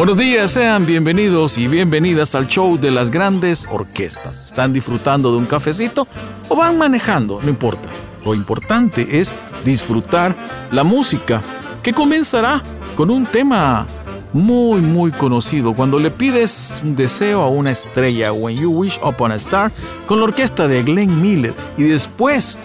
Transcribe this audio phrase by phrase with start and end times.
[0.00, 4.46] Buenos días, sean bienvenidos y bienvenidas al show de las grandes orquestas.
[4.46, 6.08] ¿Están disfrutando de un cafecito
[6.48, 7.38] o van manejando?
[7.42, 7.86] No importa.
[8.24, 10.34] Lo importante es disfrutar
[10.72, 11.42] la música,
[11.82, 12.62] que comenzará
[12.96, 13.86] con un tema
[14.32, 15.74] muy muy conocido.
[15.74, 19.70] Cuando le pides un deseo a una estrella, When You Wish Upon a Star,
[20.06, 21.52] con la orquesta de Glenn Miller.
[21.76, 22.58] Y después,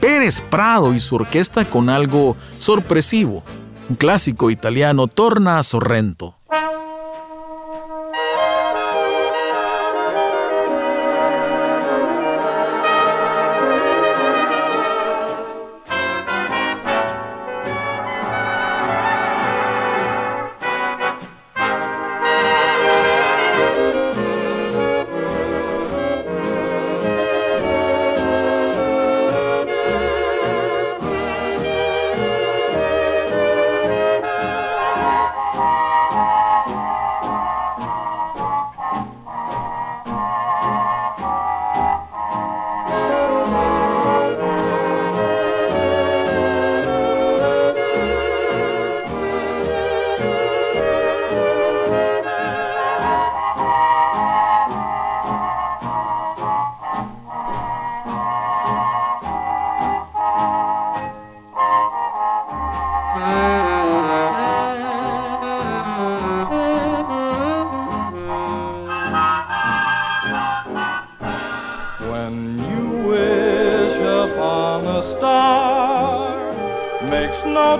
[0.00, 3.42] Pérez Prado y su orquesta con algo sorpresivo.
[3.90, 6.36] Un clásico italiano, Torna Sorrento.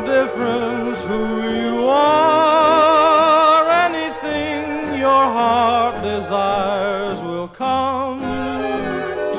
[0.05, 3.69] difference who you are.
[3.89, 8.21] Anything your heart desires will come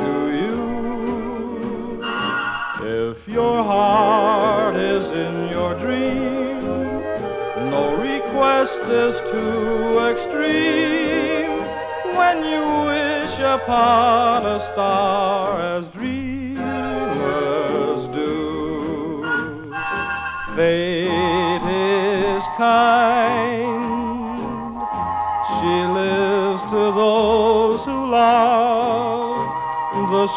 [0.02, 0.12] to
[0.42, 2.02] you.
[2.82, 6.62] If your heart is in your dream,
[7.72, 11.60] no request is too extreme.
[12.18, 15.49] When you wish upon a star,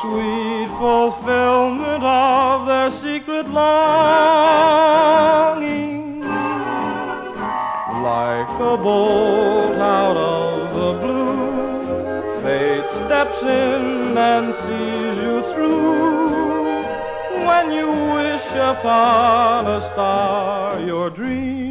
[0.01, 4.73] sweet fulfillment of their secret longing.
[8.03, 16.31] Like a bolt out of the blue, fate steps in and sees you through.
[17.47, 21.62] When you wish upon a star your dream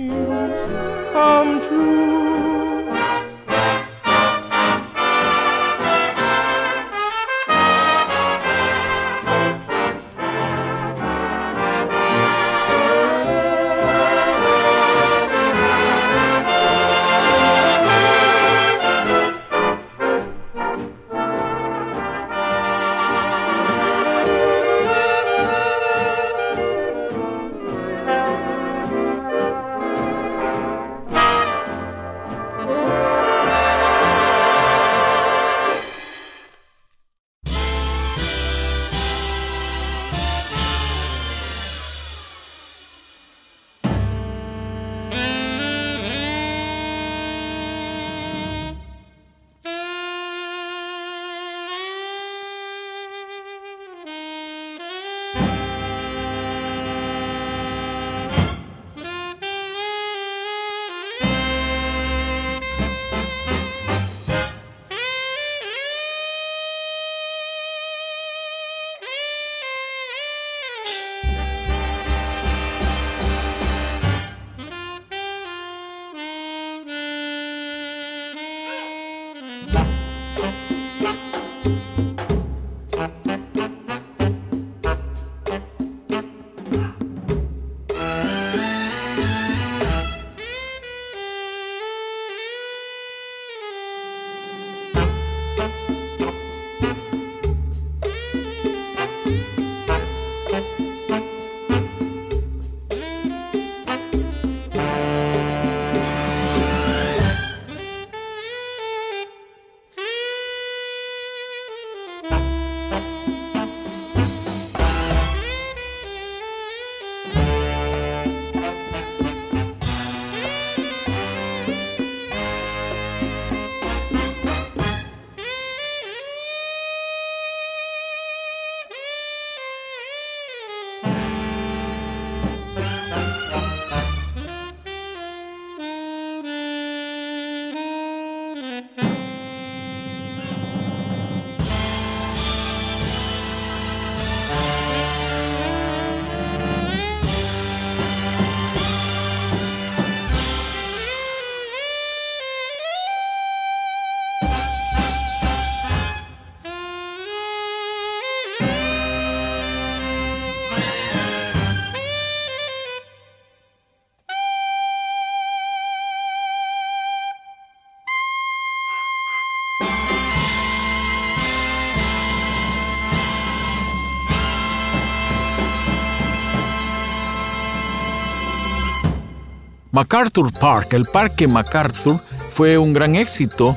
[180.02, 182.20] MacArthur Park, el Parque MacArthur,
[182.54, 183.76] fue un gran éxito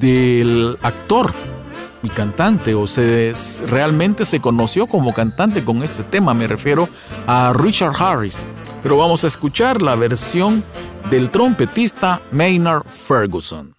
[0.00, 1.34] del actor
[2.02, 3.34] y cantante, o se
[3.66, 6.88] realmente se conoció como cantante con este tema, me refiero
[7.26, 8.40] a Richard Harris.
[8.82, 10.64] Pero vamos a escuchar la versión
[11.10, 13.77] del trompetista Maynard Ferguson.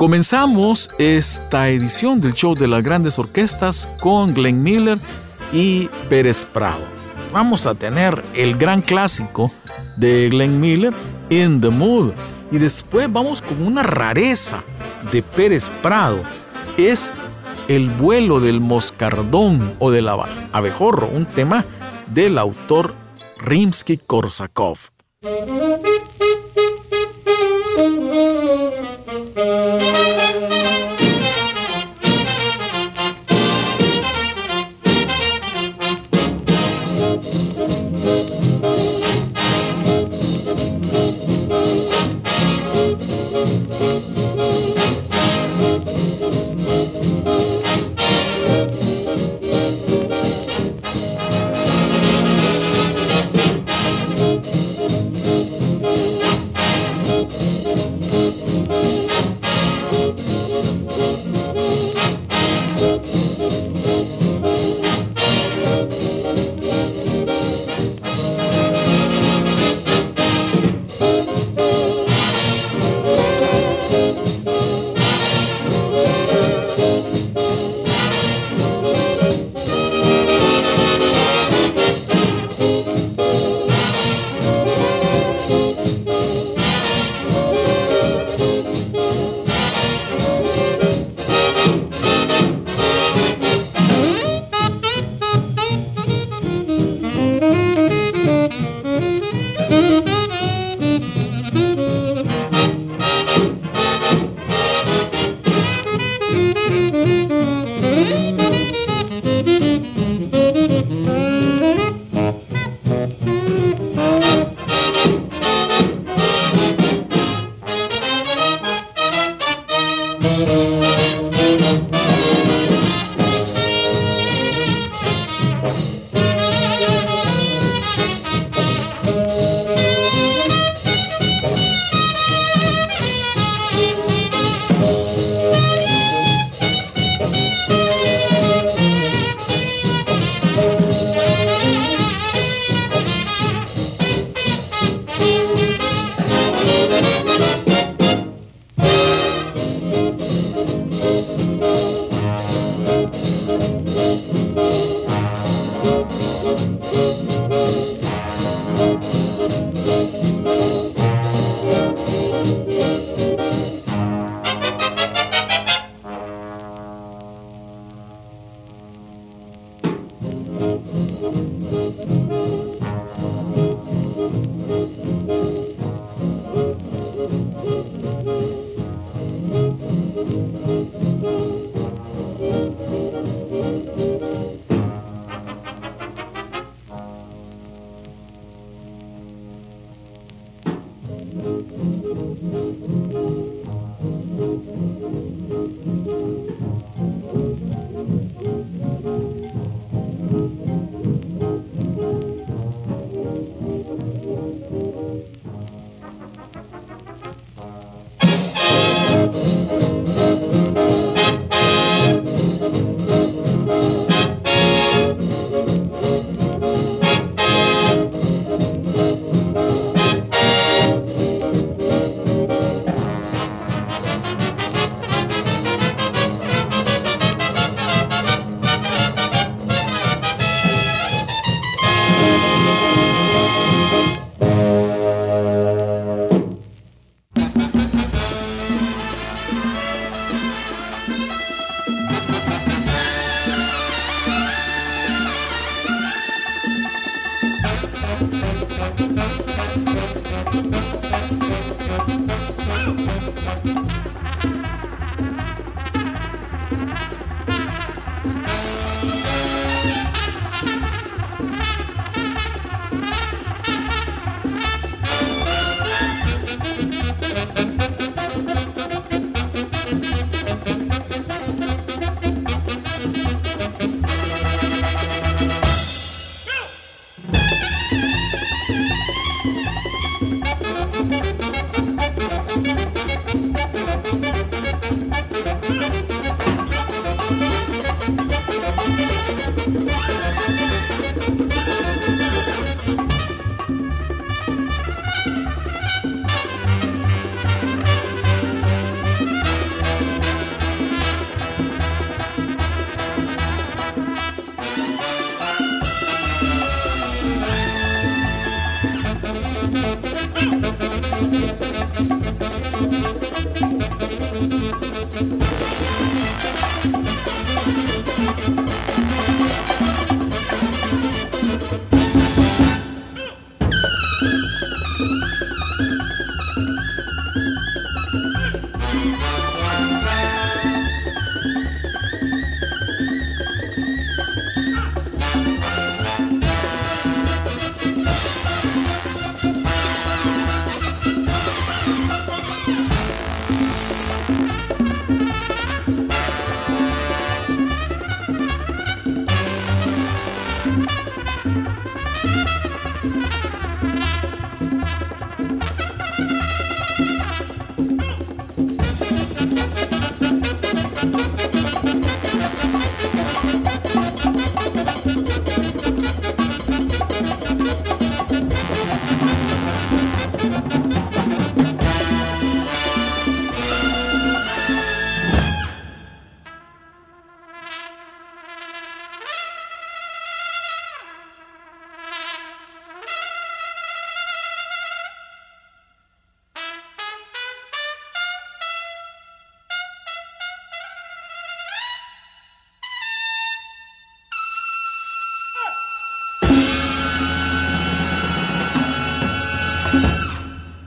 [0.00, 4.96] Comenzamos esta edición del show de las grandes orquestas con Glenn Miller
[5.52, 6.86] y Pérez Prado.
[7.34, 9.50] Vamos a tener el gran clásico
[9.98, 10.94] de Glenn Miller,
[11.28, 12.12] In the Mood.
[12.50, 14.64] Y después vamos con una rareza
[15.12, 16.22] de Pérez Prado.
[16.78, 17.12] Es
[17.68, 21.62] el vuelo del moscardón o del abejorro, un tema
[22.06, 22.94] del autor
[23.44, 24.78] Rimsky-Korsakov.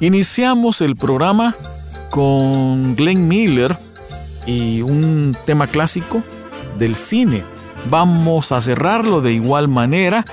[0.03, 1.55] Iniciamos el programa
[2.09, 3.77] con Glenn Miller
[4.45, 6.21] y un tema clásico
[6.77, 7.45] del cine.
[7.89, 10.25] Vamos a cerrarlo de igual manera.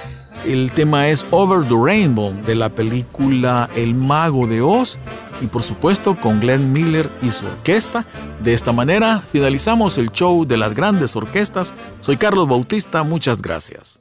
[0.45, 4.99] El tema es Over the Rainbow de la película El Mago de Oz
[5.41, 8.05] y por supuesto con Glenn Miller y su orquesta.
[8.43, 11.75] De esta manera finalizamos el show de las grandes orquestas.
[12.01, 14.01] Soy Carlos Bautista, muchas gracias.